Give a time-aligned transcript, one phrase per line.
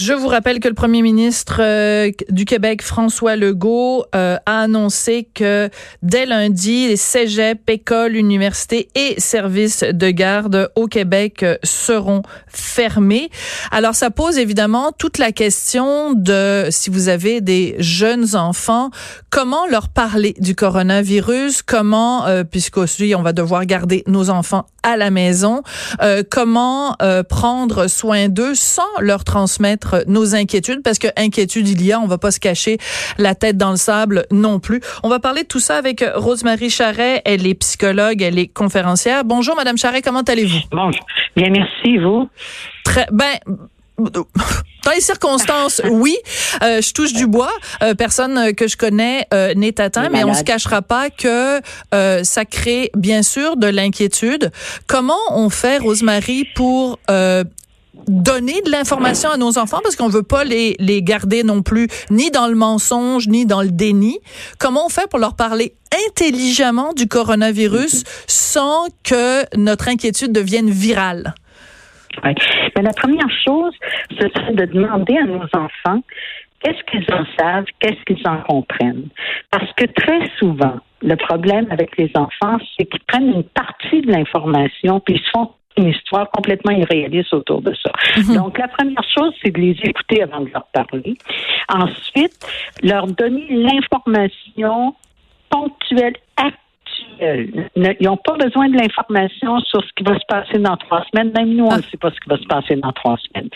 [0.00, 5.28] Je vous rappelle que le premier ministre euh, du Québec, François Legault, euh, a annoncé
[5.34, 5.68] que
[6.02, 13.28] dès lundi, les cégeps, écoles, universités et services de garde au Québec euh, seront fermés.
[13.72, 18.90] Alors, ça pose évidemment toute la question de si vous avez des jeunes enfants,
[19.30, 25.10] comment leur parler du coronavirus, comment, puisqu'aussi on va devoir garder nos enfants à la
[25.10, 25.62] maison,
[26.30, 26.96] comment
[27.28, 30.82] prendre soin d'eux sans leur transmettre nos inquiétudes?
[30.82, 32.78] Parce que inquiétude il y a, on va pas se cacher
[33.18, 34.80] la tête dans le sable non plus.
[35.02, 39.24] On va parler de tout ça avec Rosemary Charret, elle est psychologue, elle est conférencière.
[39.24, 40.60] Bonjour madame Charret, comment allez-vous?
[40.70, 41.06] Bonjour.
[41.36, 42.28] Bien merci vous?
[42.84, 43.38] Très ben
[43.98, 46.16] dans les circonstances, oui.
[46.62, 47.52] Euh, je touche du bois.
[47.82, 51.60] Euh, personne que je connais euh, n'est atteint, mais on se cachera pas que
[52.22, 54.50] ça crée bien sûr de l'inquiétude.
[54.86, 56.98] Comment on fait, Rosemary, pour
[58.06, 59.80] donner de l'information à nos enfants?
[59.82, 63.62] Parce qu'on veut pas les, les garder non plus ni dans le mensonge ni dans
[63.62, 64.18] le déni.
[64.58, 65.74] Comment on fait pour leur parler
[66.08, 71.34] intelligemment du coronavirus sans que notre inquiétude devienne virale?
[72.24, 73.72] Mais la première chose,
[74.10, 76.02] ce serait de demander à nos enfants
[76.62, 79.08] qu'est-ce qu'ils en savent, qu'est-ce qu'ils en comprennent?
[79.50, 84.10] Parce que très souvent, le problème avec les enfants, c'est qu'ils prennent une partie de
[84.10, 87.92] l'information puis ils se font une histoire complètement irréaliste autour de ça.
[88.16, 88.36] Mhm.
[88.36, 91.16] Donc, la première chose, c'est de les écouter avant de leur parler.
[91.68, 92.34] Ensuite,
[92.82, 94.96] leur donner l'information
[95.48, 96.58] ponctuelle, actuelle.
[97.20, 101.32] Ils n'ont pas besoin de l'information sur ce qui va se passer dans trois semaines.
[101.32, 101.90] Même nous, on ne ah.
[101.90, 103.48] sait pas ce qui va se passer dans trois semaines.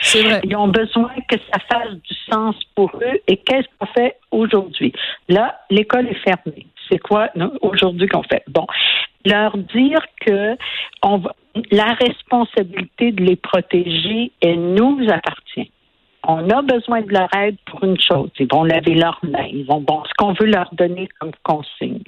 [0.44, 3.20] Ils ont besoin que ça fasse du sens pour eux.
[3.28, 4.92] Et qu'est-ce qu'on fait aujourd'hui?
[5.28, 6.66] Là, l'école est fermée.
[6.90, 7.28] C'est quoi
[7.60, 8.42] aujourd'hui qu'on fait?
[8.48, 8.66] Bon,
[9.24, 10.56] leur dire que
[11.02, 11.34] on va,
[11.70, 15.70] la responsabilité de les protéger, elle nous appartient.
[16.26, 18.30] On a besoin de leur aide pour une chose.
[18.38, 19.46] Ils vont laver leurs mains.
[19.52, 22.00] Ils vont, bon, ce qu'on veut leur donner comme consigne.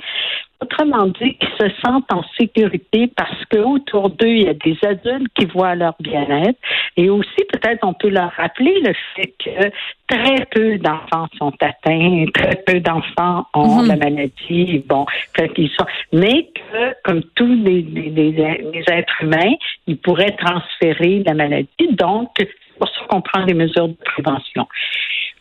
[0.60, 5.32] Autrement dit, qu'ils se sentent en sécurité parce qu'autour d'eux, il y a des adultes
[5.34, 6.58] qui voient leur bien-être.
[6.96, 9.70] Et aussi, peut-être, on peut leur rappeler le fait que
[10.08, 13.88] très peu d'enfants sont atteints, très peu d'enfants ont mhm.
[13.88, 14.84] la maladie.
[14.86, 15.06] Bon,
[15.54, 19.54] qu'ils sont, mais que, comme tous les, les, les, êtres humains,
[19.86, 21.88] ils pourraient transférer la maladie.
[21.90, 22.30] Donc,
[22.74, 24.66] c'est pour ça qu'on prend des mesures de prévention.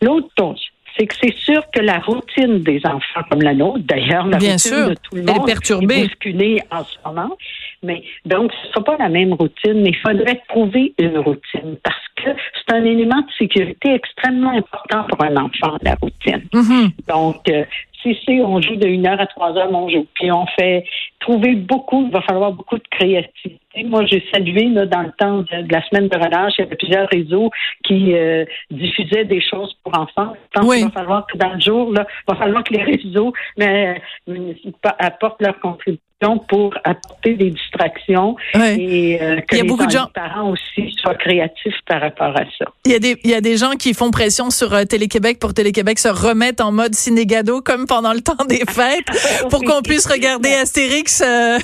[0.00, 0.60] L'autre chose,
[0.96, 4.88] c'est que c'est sûr que la routine des enfants comme la nôtre, d'ailleurs, la routine
[4.88, 6.62] de tout le monde est perturbée.
[6.70, 7.36] en ce moment.
[7.82, 11.76] Mais donc, ce ne sera pas la même routine, mais il faudrait trouver une routine
[11.82, 16.44] parce que c'est un élément de sécurité extrêmement important pour un enfant, la routine.
[16.52, 16.90] Mm-hmm.
[17.08, 17.64] Donc, euh,
[18.02, 20.06] si c'est on joue de 1 heure à 3 heures, on joue.
[20.14, 20.84] Puis on fait
[21.20, 23.60] trouver beaucoup, il va falloir beaucoup de créativité.
[23.82, 26.76] Moi, j'ai salué là, dans le temps de, la semaine de relâche, il y avait
[26.76, 27.50] plusieurs réseaux
[27.84, 30.34] qui euh, diffusaient des choses pour enfants.
[30.54, 32.82] Je pense qu'il va falloir que dans le jour, là, il va falloir que les
[32.96, 34.52] réseaux mais, euh,
[34.98, 36.03] apportent leur contribution
[36.48, 40.08] pour apporter des distractions et euh, que les beaucoup de gens...
[40.14, 42.66] parents aussi soient créatifs par rapport à ça.
[42.86, 45.38] Il y a des, il y a des gens qui font pression sur euh, Télé-Québec
[45.38, 49.06] pour Télé-Québec se remettre en mode cinégado comme pendant le temps des fêtes
[49.50, 51.58] pour qu'on puisse regarder Astérix euh,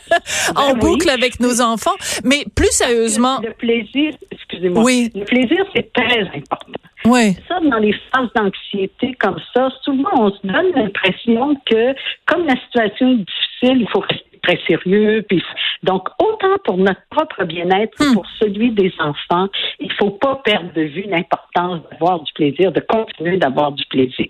[0.56, 1.96] en ben boucle avec nos enfants.
[2.24, 3.40] Mais plus sérieusement...
[3.42, 4.82] Le, plaisir, excusez-moi.
[4.82, 5.10] Oui.
[5.14, 6.72] Le plaisir, c'est très important.
[7.04, 7.36] Oui.
[7.46, 11.94] Ça, dans les phases d'anxiété comme ça, souvent on se donne l'impression que
[12.26, 15.24] comme la situation est difficile, il faut rester très sérieux.
[15.28, 15.42] Puis,
[15.82, 18.14] donc, autant pour notre propre bien-être que hmm.
[18.14, 19.48] pour celui des enfants,
[19.80, 24.26] il faut pas perdre de vue l'importance d'avoir du plaisir, de continuer d'avoir du plaisir.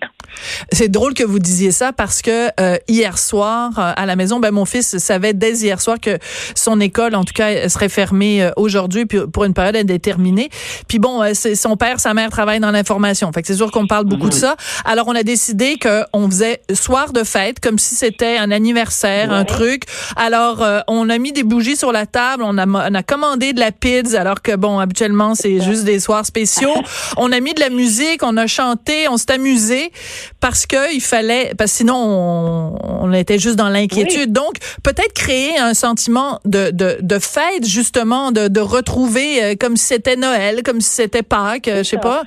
[0.71, 4.39] C'est drôle que vous disiez ça parce que euh, hier soir euh, à la maison,
[4.39, 6.17] ben mon fils savait dès hier soir que
[6.55, 10.49] son école, en tout cas, serait fermée euh, aujourd'hui pour une période indéterminée.
[10.87, 13.87] Puis bon, c'est son père, sa mère travaillent dans l'information, fait que c'est sûr qu'on
[13.87, 14.55] parle beaucoup de ça.
[14.85, 19.26] Alors on a décidé que on faisait soir de fête comme si c'était un anniversaire,
[19.31, 19.83] un truc.
[20.15, 23.59] Alors on a mis des bougies sur la table, on a on a commandé de
[23.59, 26.73] la pizza alors que bon habituellement c'est juste des soirs spéciaux.
[27.17, 29.91] on a mis de la musique, on a chanté, on s'est amusé
[30.39, 34.31] parce que il fallait, parce que sinon on, était juste dans l'inquiétude.
[34.31, 39.77] Donc peut-être créer un sentiment de, de, de fête justement, de, de retrouver euh, comme
[39.77, 42.23] si c'était Noël, comme si c'était Pâques, euh, je sais pas.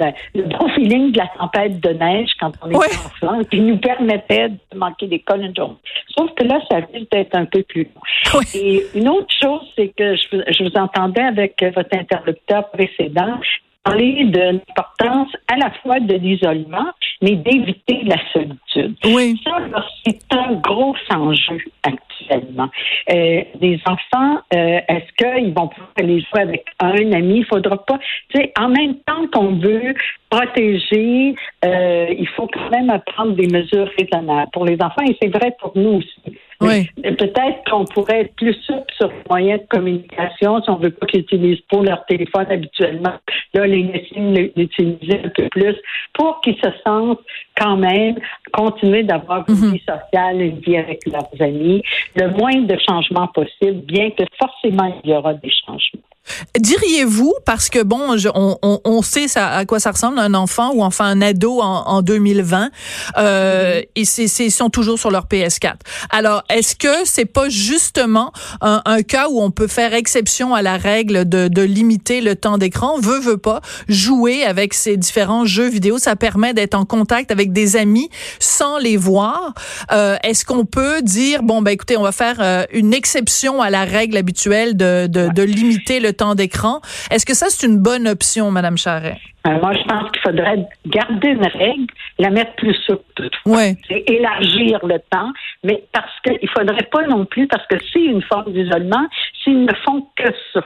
[0.00, 3.76] Ben, le bon feeling de la tempête de neige quand on est enfant, qui nous
[3.76, 5.76] permettait de manquer l'école une journée.
[6.16, 8.40] Sauf que là, ça risque d'être un peu plus long.
[8.54, 13.38] Et une autre chose, c'est que je, je vous entendais avec votre interlocuteur précédent
[13.84, 16.86] parler de l'importance à la fois de l'isolement
[17.22, 18.96] mais d'éviter la solitude.
[19.04, 19.40] Oui.
[19.44, 19.58] Ça,
[20.04, 22.70] c'est un gros enjeu actuellement.
[23.12, 27.38] Euh, des enfants, euh, est-ce qu'ils vont pouvoir aller jouer avec un ami?
[27.38, 27.98] Il faudra pas,
[28.28, 29.94] tu sais, en même temps qu'on veut
[30.30, 31.34] protéger,
[31.64, 35.54] euh, il faut quand même prendre des mesures raisonnables pour les enfants et c'est vrai
[35.60, 36.38] pour nous aussi.
[36.60, 36.88] Oui.
[37.02, 41.06] Peut-être qu'on pourrait être plus souple sur les moyens de communication si on veut pas
[41.06, 43.14] qu'ils utilisent pour leur téléphone habituellement.
[43.54, 45.74] Là, les laisser l'utiliser un peu plus
[46.12, 47.20] pour qu'ils se sentent
[47.56, 48.16] quand même
[48.52, 49.72] continuer d'avoir une mhm.
[49.72, 51.82] vie sociale, une vie avec leurs amis,
[52.16, 56.09] le moins de changements possible, bien que forcément il y aura des changements.
[56.58, 60.72] Diriez-vous, parce que bon, on, on, on, sait ça, à quoi ça ressemble un enfant
[60.74, 62.70] ou enfin un ado en, en 2020,
[63.18, 65.74] euh, et c'est, ils sont toujours sur leur PS4.
[66.10, 70.62] Alors, est-ce que c'est pas justement un, un, cas où on peut faire exception à
[70.62, 75.44] la règle de, de limiter le temps d'écran, veut veut pas jouer avec ces différents
[75.44, 79.54] jeux vidéo, ça permet d'être en contact avec des amis sans les voir.
[79.92, 83.70] Euh, est-ce qu'on peut dire bon ben écoutez, on va faire euh, une exception à
[83.70, 86.80] la règle habituelle de, de, de limiter le temps d'écran.
[87.10, 89.18] Est-ce que ça, c'est une bonne option, Madame Charret?
[89.46, 91.86] Euh, moi, je pense qu'il faudrait garder une règle,
[92.18, 93.30] la mettre plus souple.
[93.46, 93.76] Ouais.
[93.88, 95.32] élargir le temps,
[95.64, 99.06] mais parce qu'il faudrait pas non plus, parce que c'est une forme d'isolement,
[99.42, 100.60] s'ils ne font que ça.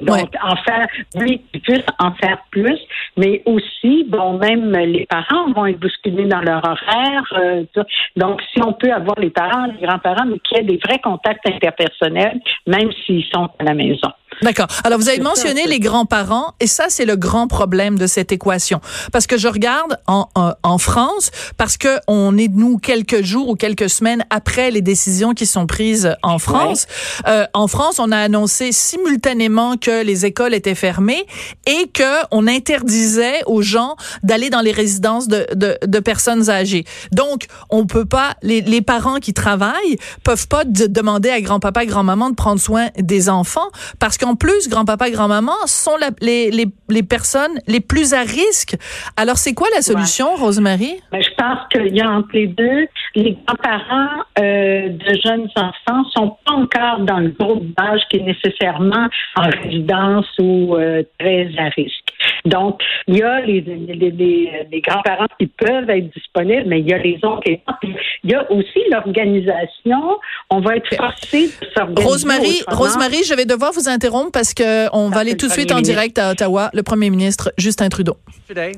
[0.00, 0.86] Donc, en faire,
[1.16, 2.78] oui, plus en faire plus,
[3.16, 7.22] mais aussi, bon, même les parents vont être bousculés dans leur horaire.
[7.34, 7.64] Euh,
[8.16, 10.98] donc, si on peut avoir les parents, les grands-parents, mais qu'il y ait des vrais
[10.98, 14.10] contacts interpersonnels, même s'ils sont à la maison.
[14.42, 14.68] D'accord.
[14.84, 18.80] Alors, vous avez mentionné les grands-parents, et ça, c'est le grand problème de cette équation.
[19.12, 23.56] Parce que je regarde en, en, France, parce que on est, nous, quelques jours ou
[23.56, 26.86] quelques semaines après les décisions qui sont prises en France.
[27.26, 31.26] Euh, en France, on a annoncé simultanément que les écoles étaient fermées
[31.66, 36.84] et que on interdisait aux gens d'aller dans les résidences de, de, de, personnes âgées.
[37.10, 42.30] Donc, on peut pas, les, les parents qui travaillent peuvent pas demander à grand-papa grand-maman
[42.30, 43.68] de prendre soin des enfants
[43.98, 48.20] parce que en plus, grand-papa et grand-maman sont les, les, les, personnes les plus à
[48.20, 48.76] risque.
[49.16, 51.00] Alors, c'est quoi la solution, Rosemary?
[51.12, 56.04] Ben, je pense qu'il y a entre les deux, les grands-parents euh, de jeunes enfants
[56.14, 61.48] sont pas encore dans le groupe d'âge qui est nécessairement en résidence ou euh, très
[61.58, 62.07] à risque.
[62.44, 66.92] Donc, il y a les, les, les, grands-parents qui peuvent être disponibles, mais il y
[66.92, 67.42] a les autres.
[68.24, 70.18] Il y a aussi l'organisation.
[70.50, 72.08] On va être forcé de s'organiser.
[72.08, 75.72] Rosemary, Rosemary, je vais devoir vous interrompre parce que on va aller tout de suite
[75.72, 76.70] en direct à Ottawa.
[76.72, 78.16] Le premier ministre Justin Trudeau.
[78.46, 78.72] Today,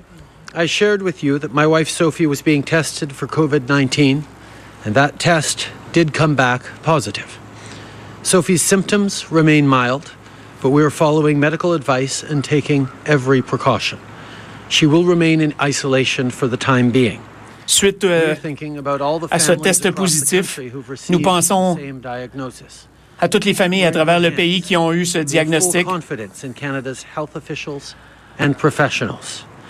[0.55, 4.23] I shared with you that my wife Sophie was being tested for COVID-19
[4.85, 7.39] and that test did come back positive.
[8.23, 10.13] Sophie's symptoms remain mild.
[10.63, 13.99] But we are following medical advice and taking every precaution.
[14.69, 17.21] She will remain in isolation for the time being.
[17.67, 18.35] Suite euh,
[19.31, 20.59] à ce test positif,
[21.09, 21.79] nous pensons
[23.21, 25.87] à toutes les familles à travers le pays qui ont eu ce diagnostic.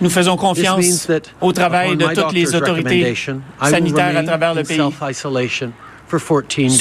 [0.00, 1.10] Nous faisons confiance
[1.42, 3.14] au travail de toutes les autorités
[3.62, 4.80] sanitaires à travers le pays.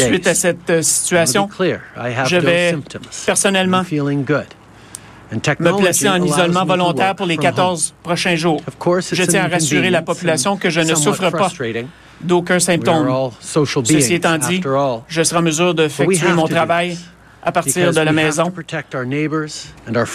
[0.08, 1.50] Suite à cette euh, situation,
[2.26, 2.76] je vais
[3.26, 3.84] personnellement
[5.32, 8.62] me placer en isolement volontaire pour les 14 prochains jours.
[9.12, 11.50] Je tiens à rassurer la population que je ne souffre pas
[12.22, 13.08] d'aucun symptôme.
[13.42, 14.62] Ceci étant dit,
[15.08, 16.98] je serai en mesure de faire mon travail
[17.42, 18.52] à partir de la maison,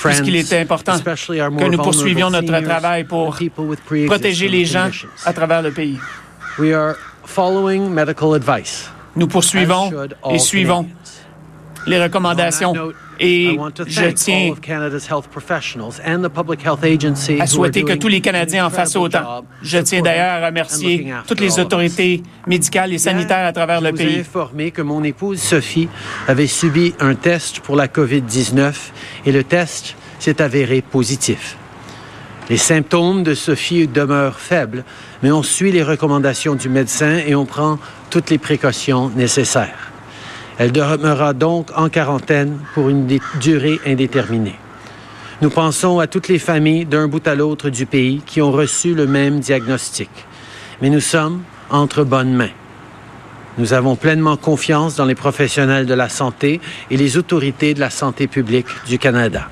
[0.02, 3.36] puisqu'il est important que nous poursuivions notre travail pour
[4.06, 4.90] protéger les gens
[5.24, 5.98] à travers le pays.
[9.16, 9.90] Nous poursuivons
[10.30, 10.86] et suivons
[11.86, 12.74] les recommandations
[13.20, 13.56] et
[13.86, 14.54] je tiens
[17.40, 19.44] à souhaiter que tous les Canadiens en fassent autant.
[19.62, 24.20] Je tiens d'ailleurs à remercier toutes les autorités médicales et sanitaires à travers le pays.
[24.20, 25.88] informé que mon épouse Sophie
[26.26, 28.74] avait subi un test pour la COVID-19
[29.26, 31.56] et le test s'est avéré positif.
[32.50, 34.84] Les symptômes de Sophie demeurent faibles,
[35.24, 37.78] mais on suit les recommandations du médecin et on prend
[38.10, 39.90] toutes les précautions nécessaires.
[40.58, 43.06] Elle demeurera donc en quarantaine pour une
[43.40, 44.58] durée indéterminée.
[45.40, 48.94] Nous pensons à toutes les familles d'un bout à l'autre du pays qui ont reçu
[48.94, 50.10] le même diagnostic.
[50.82, 51.40] Mais nous sommes
[51.70, 52.52] entre bonnes mains.
[53.56, 57.88] Nous avons pleinement confiance dans les professionnels de la santé et les autorités de la
[57.88, 59.48] santé publique du Canada.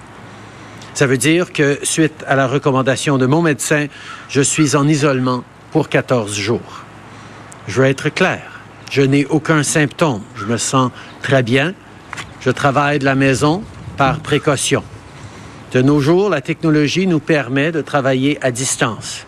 [0.93, 3.87] Ça veut dire que, suite à la recommandation de mon médecin,
[4.29, 6.85] je suis en isolement pour 14 jours.
[7.67, 8.61] Je veux être clair.
[8.91, 10.21] Je n'ai aucun symptôme.
[10.37, 10.91] Je me sens
[11.23, 11.75] très bien.
[12.41, 13.65] Je travaille de la maison
[13.97, 14.85] par précaution.
[15.73, 19.25] De nos jours, la technologie nous permet de travailler à distance.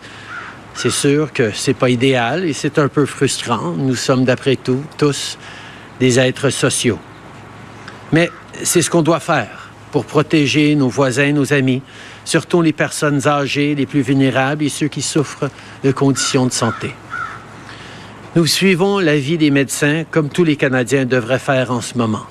[0.75, 3.71] C'est sûr que c'est pas idéal et c'est un peu frustrant.
[3.71, 5.39] Nous sommes d'après tout tous
[5.99, 6.99] des êtres sociaux.
[8.11, 8.29] Mais
[8.61, 11.81] c'est ce qu'on doit faire pour protéger nos voisins, nos amis,
[12.25, 15.49] surtout les personnes âgées, les plus vulnérables et ceux qui souffrent
[15.83, 16.91] de conditions de santé.
[18.35, 22.25] Nous suivons l'avis des médecins comme tous les Canadiens devraient faire en ce moment.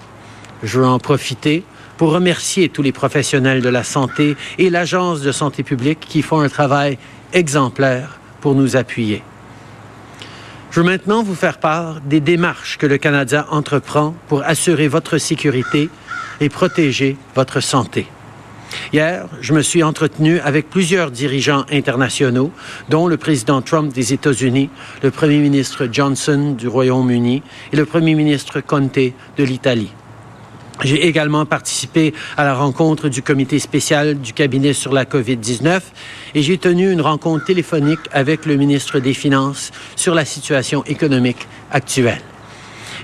[0.62, 1.64] Je veux en profiter
[1.96, 6.40] pour remercier tous les professionnels de la santé et l'Agence de santé publique qui font
[6.40, 6.98] un travail
[7.32, 9.22] exemplaire pour nous appuyer.
[10.70, 15.18] Je veux maintenant vous faire part des démarches que le Canada entreprend pour assurer votre
[15.18, 15.88] sécurité
[16.40, 18.08] et protéger votre santé.
[18.92, 22.50] Hier, je me suis entretenu avec plusieurs dirigeants internationaux,
[22.88, 24.70] dont le président Trump des États-Unis,
[25.02, 29.90] le premier ministre Johnson du Royaume-Uni et le premier ministre Conte de l'Italie.
[30.82, 35.80] J'ai également participé à la rencontre du comité spécial du cabinet sur la COVID-19
[36.34, 41.46] et j'ai tenu une rencontre téléphonique avec le ministre des Finances sur la situation économique
[41.70, 42.20] actuelle.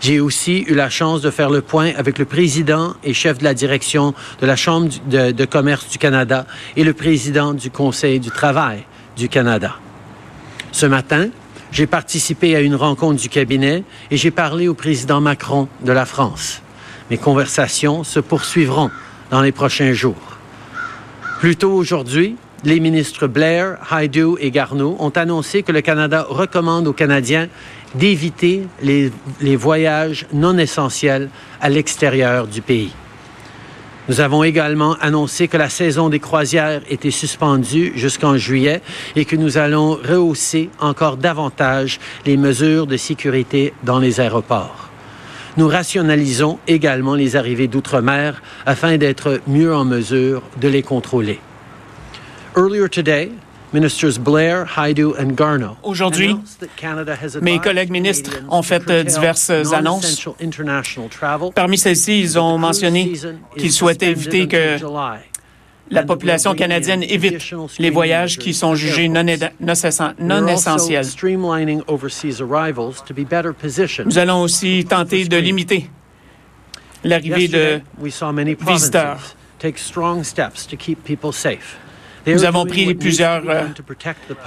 [0.01, 3.45] J'ai aussi eu la chance de faire le point avec le président et chef de
[3.45, 8.31] la direction de la Chambre de, commerce du Canada et le président du Conseil du
[8.31, 9.77] travail du Canada.
[10.73, 11.29] Ce matin,
[11.71, 16.07] j'ai participé à une rencontre du cabinet et j'ai parlé au président Macron de la
[16.07, 16.63] France.
[17.11, 18.91] Mes conversations se poursuivront
[19.31, 20.39] dans les prochains jours.
[21.41, 26.87] Plus tôt aujourd'hui, les ministres Blair, Haidu et Garneau ont annoncé que le Canada recommande
[26.87, 27.49] aux Canadiens
[27.95, 31.29] d'éviter les, les, voyages non essentiels
[31.61, 32.93] à l'extérieur du pays.
[34.09, 38.81] Nous avons également annoncé que la saison des croisières était suspendue jusqu'en juillet
[39.17, 44.89] et que nous allons rehausser encore davantage les mesures de sécurité dans les aéroports.
[45.57, 51.41] Nous rationalisons également les arrivées d'outre-mer afin d'être mieux en mesure de les contrôler.
[52.57, 53.31] Earlier today,
[53.73, 55.77] Ministers Blair, Haidu and Garneau.
[55.85, 56.37] Aujourd'hui,
[57.41, 60.29] mes collègues ministres ont fait euh, diverses annonces.
[61.55, 63.13] Parmi celles-ci, ils ont mentionné
[63.57, 64.77] qu'ils souhaitaient éviter que
[65.91, 69.25] la population canadienne évite les voyages qui sont jugés non,
[70.19, 71.07] non essentiels.
[74.07, 75.91] Nous allons aussi tenter de limiter
[77.05, 77.81] l'arrivée de
[78.61, 79.37] visiteurs.
[82.27, 83.65] Nous avons pris plusieurs euh,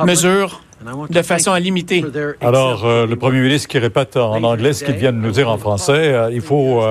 [0.05, 0.63] mesures
[1.09, 2.03] de façon à limiter.
[2.41, 5.49] Alors, euh, le premier ministre qui répète en anglais ce qu'il vient de nous dire
[5.49, 6.83] en français, euh, il faut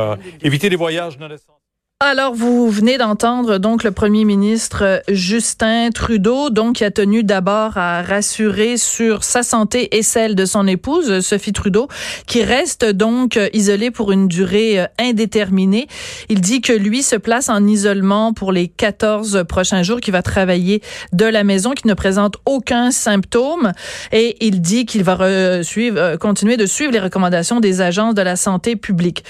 [0.42, 1.61] éviter les voyages non essentiels.
[2.04, 7.78] Alors, vous venez d'entendre donc le premier ministre Justin Trudeau, donc qui a tenu d'abord
[7.78, 11.86] à rassurer sur sa santé et celle de son épouse Sophie Trudeau,
[12.26, 15.86] qui reste donc isolée pour une durée euh, indéterminée.
[16.28, 20.22] Il dit que lui se place en isolement pour les 14 prochains jours, qu'il va
[20.22, 20.82] travailler
[21.12, 23.70] de la maison, qu'il ne présente aucun symptôme
[24.10, 28.22] et il dit qu'il va suivre, euh, continuer de suivre les recommandations des agences de
[28.22, 29.22] la santé publique.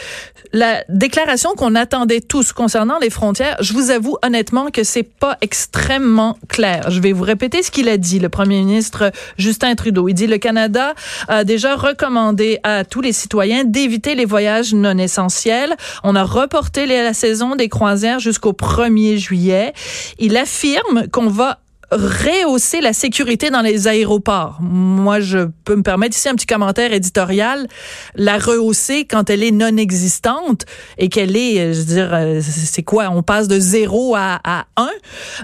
[0.55, 5.37] La déclaration qu'on attendait tous, concernant les frontières, je vous avoue honnêtement que c'est pas
[5.41, 6.93] extrêmement clair.
[6.93, 10.09] Je vais vous répéter ce qu'il a dit, le premier ministre Justin Trudeau.
[10.09, 10.95] Il dit le Canada
[11.27, 15.75] a déjà recommandé à tous les citoyens d'éviter les voyages non essentiels.
[16.05, 19.73] On a reporté la saison des croisières jusqu'au 1er juillet.
[20.21, 21.59] Il affirme qu'on va
[21.93, 24.59] rehausser la sécurité dans les aéroports.
[24.61, 27.69] Moi, je peux me permettre ici un petit commentaire éditorial.
[28.15, 30.65] La rehausser quand elle est non existante
[30.99, 33.11] et qu'elle est, euh, je veux dire, euh, c'est quoi?
[33.11, 34.91] On passe de zéro à, à un?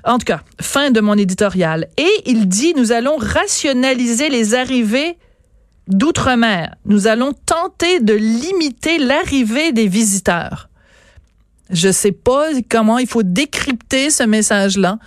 [0.04, 1.88] En tout cas, fin de mon éditorial.
[1.96, 5.18] Et il dit, nous allons rationaliser les arrivées
[5.86, 6.74] d'outre-mer.
[6.84, 10.68] Nous allons tenter de limiter l'arrivée des visiteurs.
[11.70, 14.98] Je sais pas comment il faut décrypter ce message-là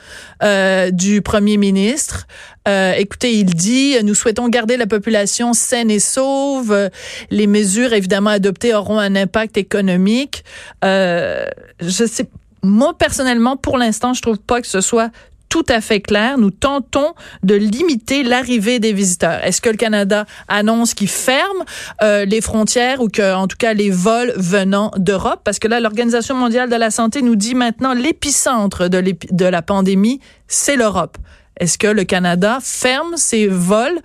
[0.43, 2.27] euh, du premier ministre.
[2.67, 6.89] Euh, écoutez, il dit nous souhaitons garder la population saine et sauve.
[7.31, 10.43] Les mesures évidemment adoptées auront un impact économique.
[10.83, 11.45] Euh,
[11.79, 12.27] je sais
[12.63, 15.09] moi personnellement, pour l'instant, je trouve pas que ce soit
[15.51, 16.37] tout à fait clair.
[16.37, 19.43] Nous tentons de limiter l'arrivée des visiteurs.
[19.43, 21.65] Est-ce que le Canada annonce qu'il ferme
[22.01, 25.41] euh, les frontières ou que, en tout cas, les vols venant d'Europe?
[25.43, 30.21] Parce que là, l'Organisation mondiale de la santé nous dit maintenant l'épicentre de, la pandémie,
[30.47, 31.17] c'est l'Europe.
[31.59, 33.99] Est-ce que le Canada ferme ses vols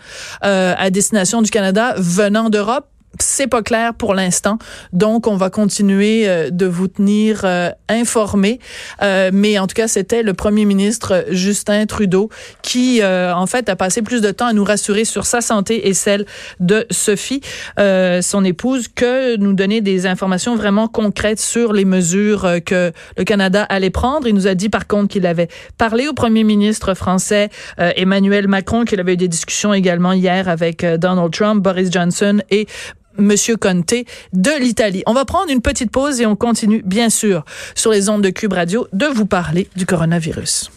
[0.44, 2.88] euh, à destination du Canada venant d'Europe?
[3.20, 4.58] C'est pas clair pour l'instant.
[4.92, 8.60] Donc, on va continuer euh, de vous tenir euh, informés.
[9.02, 12.30] Euh, mais en tout cas, c'était le premier ministre Justin Trudeau
[12.62, 15.94] qui, en fait, a passé plus de temps à nous rassurer sur sa santé et
[15.94, 16.26] celle
[16.60, 17.40] de Sophie,
[17.76, 23.62] son épouse, que nous donner des informations vraiment concrètes sur les mesures que le Canada
[23.64, 24.26] allait prendre.
[24.26, 28.84] Il nous a dit, par contre, qu'il avait parlé au premier ministre français Emmanuel Macron,
[28.84, 32.66] qu'il avait eu des discussions également hier avec Donald Trump, Boris Johnson et
[33.18, 33.94] Monsieur Conte
[34.32, 35.02] de l'Italie.
[35.06, 37.44] On va prendre une petite pause et on continue, bien sûr,
[37.74, 40.70] sur les ondes de Cube Radio, de vous parler du coronavirus.